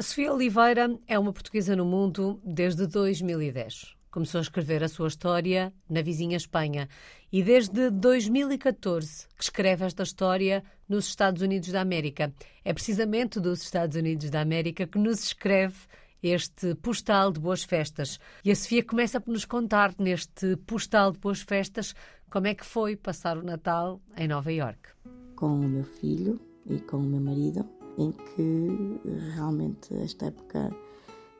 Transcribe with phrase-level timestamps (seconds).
[0.00, 3.96] Sofia Oliveira é uma portuguesa no mundo desde 2010.
[4.12, 6.88] Começou a escrever a sua história na vizinha Espanha
[7.32, 12.32] e desde 2014 que escreve esta história nos Estados Unidos da América.
[12.64, 15.76] É precisamente dos Estados Unidos da América que nos escreve
[16.22, 18.20] este postal de boas festas.
[18.44, 21.92] E a Sofia começa por nos contar neste postal de boas festas
[22.30, 24.90] como é que foi passar o Natal em Nova York.
[25.34, 29.00] Com o meu filho e com o meu marido, em que
[29.34, 30.74] realmente esta época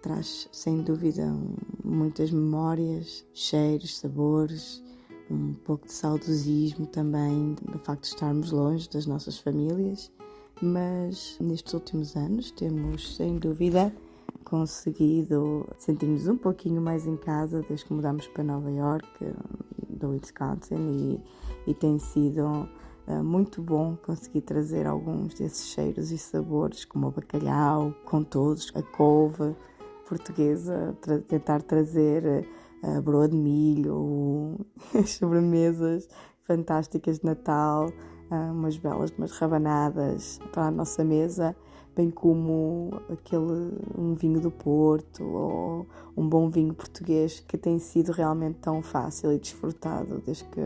[0.00, 1.32] traz sem dúvida
[1.84, 4.82] muitas memórias, cheiros, sabores,
[5.30, 10.10] um pouco de saudosismo também do facto de estarmos longe das nossas famílias,
[10.62, 13.92] mas nestes últimos anos temos sem dúvida
[14.44, 19.06] conseguido sentir-nos um pouquinho mais em casa desde que mudamos para Nova York,
[19.90, 21.20] do Wisconsin,
[21.66, 22.68] e, e tem sido
[23.22, 28.82] muito bom conseguir trazer alguns desses cheiros e sabores, como o bacalhau, com todos, a
[28.82, 29.54] couve
[30.08, 32.46] portuguesa, tra tentar trazer
[32.82, 34.58] a broa de milho,
[34.94, 36.08] as sobremesas
[36.42, 37.90] fantásticas de Natal,
[38.30, 41.56] umas belas, umas rabanadas para a nossa mesa,
[41.94, 48.12] bem como aquele um vinho do Porto ou um bom vinho português que tem sido
[48.12, 50.60] realmente tão fácil e desfrutado desde que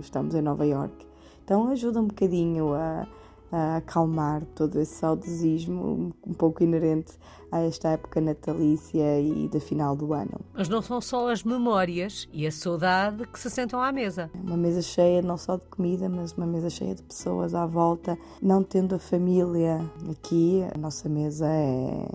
[0.00, 1.06] estamos em Nova York.
[1.48, 3.08] Então ajuda um bocadinho a
[3.50, 7.12] a acalmar todo esse saudosismo um pouco inerente
[7.50, 10.38] a esta época natalícia e da final do ano.
[10.52, 14.30] Mas não são só as memórias e a saudade que se sentam à mesa.
[14.34, 18.18] Uma mesa cheia não só de comida, mas uma mesa cheia de pessoas à volta,
[18.42, 22.06] não tendo a família aqui, a nossa mesa é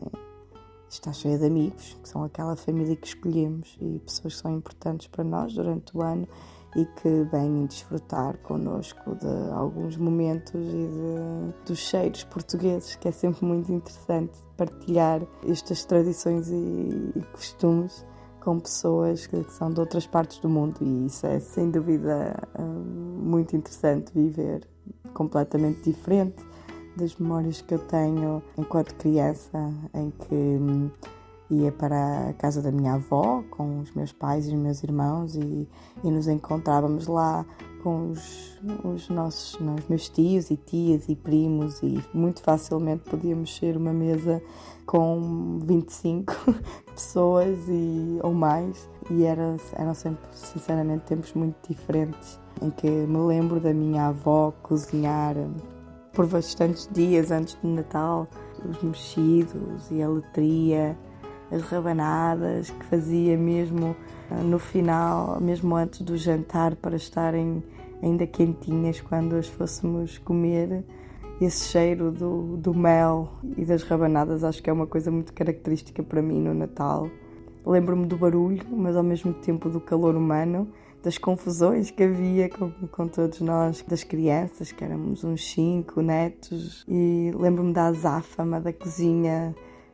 [0.88, 5.08] está cheia de amigos, que são aquela família que escolhemos e pessoas que são importantes
[5.08, 6.28] para nós durante o ano
[6.76, 13.12] e que vêm desfrutar connosco de alguns momentos e de, dos cheiros portugueses, que é
[13.12, 18.06] sempre muito interessante partilhar estas tradições e, e costumes
[18.40, 20.78] com pessoas que são de outras partes do mundo.
[20.82, 24.68] E isso é sem dúvida hum, muito interessante viver
[25.14, 26.44] completamente diferente
[26.98, 30.92] das memórias que eu tenho enquanto criança em que hum,
[31.54, 35.36] ia para a casa da minha avó com os meus pais e os meus irmãos
[35.36, 35.68] e,
[36.04, 37.46] e nos encontrávamos lá
[37.82, 43.56] com os, os nossos os meus tios e tias e primos e muito facilmente podíamos
[43.56, 44.42] ser uma mesa
[44.86, 46.34] com 25
[46.94, 48.90] pessoas e, ou mais.
[49.10, 54.54] E era, eram sempre sinceramente tempos muito diferentes em que me lembro da minha avó
[54.64, 55.36] cozinhar
[56.14, 58.28] por bastantes dias antes do Natal
[58.64, 60.98] os mexidos e a letria
[61.54, 63.96] as rabanadas que fazia mesmo
[64.32, 67.64] ah, no final, mesmo antes do jantar, para estarem
[68.02, 70.84] ainda quentinhas quando as fôssemos comer.
[71.42, 76.02] Esse cheiro do, do mel e das rabanadas acho que é uma coisa muito característica
[76.02, 77.10] para mim no Natal.
[77.66, 80.68] Lembro-me do barulho, mas ao mesmo tempo do calor humano,
[81.02, 86.86] das confusões que havia com, com todos nós, das crianças, que éramos uns cinco netos,
[86.88, 89.54] e lembro-me da azáfama da cozinha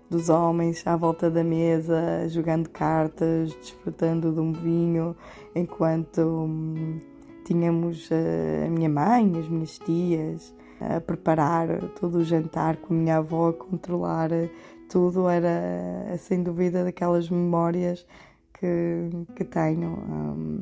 [0.10, 5.16] dos homens à volta da mesa, jogando cartas, desfrutando de um vinho,
[5.56, 7.00] enquanto hum,
[7.46, 11.68] tínhamos a, a minha mãe, as minhas tias a preparar
[12.00, 14.30] todo o jantar com a minha avó a controlar
[14.90, 18.06] tudo, era sem dúvida daquelas memórias
[18.54, 19.90] que, que tenho.
[19.90, 20.62] Um,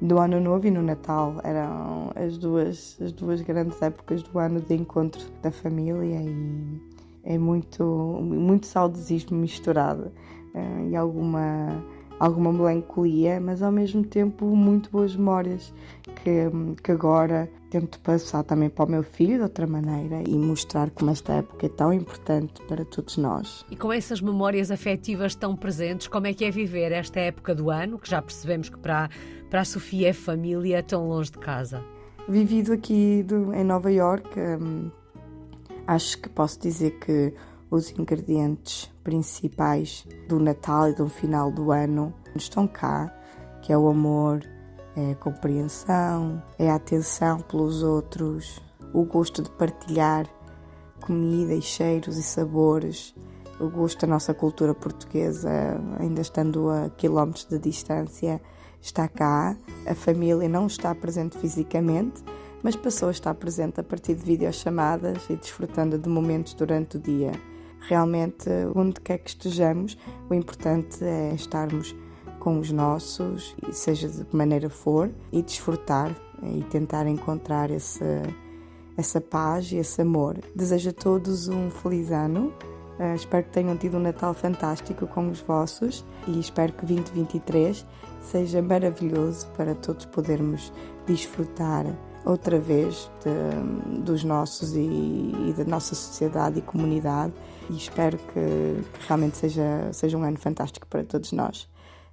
[0.00, 4.60] do Ano Novo e no Natal eram as duas, as duas grandes épocas do ano
[4.60, 6.80] de encontro da família e
[7.26, 7.84] é muito,
[8.22, 10.12] muito saudosismo misturado
[10.54, 11.84] uh, e alguma,
[12.20, 15.74] alguma melancolia, mas ao mesmo tempo muito boas memórias
[16.22, 16.48] que,
[16.82, 21.10] que agora tento passar também para o meu filho de outra maneira e mostrar como
[21.10, 23.66] esta época é tão importante para todos nós.
[23.68, 27.70] E com essas memórias afetivas tão presentes, como é que é viver esta época do
[27.70, 29.10] ano, que já percebemos que para,
[29.50, 31.82] para a Sofia é família tão longe de casa?
[32.28, 34.90] Vivido aqui do, em Nova York, um,
[35.86, 37.32] Acho que posso dizer que
[37.70, 43.12] os ingredientes principais do Natal e do final do ano estão cá,
[43.62, 44.42] que é o amor,
[44.96, 48.60] é a compreensão, é a atenção pelos outros,
[48.92, 50.26] o gosto de partilhar
[51.00, 53.14] comida e cheiros e sabores,
[53.60, 55.50] o gosto da nossa cultura portuguesa,
[55.98, 58.40] ainda estando a quilómetros de distância,
[58.80, 59.56] está cá.
[59.86, 62.22] A família não está presente fisicamente,
[62.62, 67.00] mas passou a estar presente a partir de videochamadas e desfrutando de momentos durante o
[67.00, 67.32] dia.
[67.80, 69.96] Realmente, onde quer que estejamos,
[70.28, 71.94] o importante é estarmos
[72.38, 78.04] com os nossos, seja de que maneira for, e desfrutar e tentar encontrar esse,
[78.96, 80.38] essa paz e esse amor.
[80.54, 82.52] Desejo a todos um feliz ano
[82.98, 87.84] Uh, espero que tenham tido um Natal fantástico com os vossos e espero que 2023
[88.22, 90.72] seja maravilhoso para todos podermos
[91.06, 91.84] desfrutar
[92.26, 97.32] outra vez de, dos nossos e, e, da nossa sociedade e comunidade
[97.70, 101.68] e espero que, que realmente seja, seja um ano fantástico para todos nós.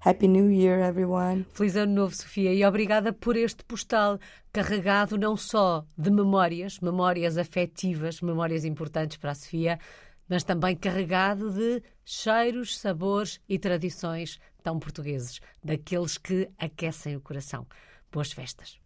[0.05, 1.45] Happy New Year, everyone!
[1.53, 4.19] Feliz Ano Novo, Sofia, e obrigada por este postal
[4.51, 9.79] carregado não só de memórias, memórias afetivas, memórias importantes para a Sofia,
[10.27, 17.65] mas também carregado de cheiros, sabores e tradições tão portugueses, daqueles que aquecem o coração.
[18.11, 18.82] Boas festas!